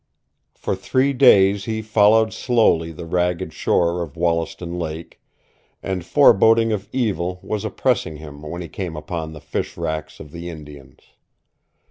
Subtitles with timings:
[0.55, 5.21] For three days he followed slowly the ragged shore of Wollaston Lake,
[5.83, 10.31] and foreboding of evil was oppressing him when he came upon the fish racks of
[10.31, 11.01] the Indians.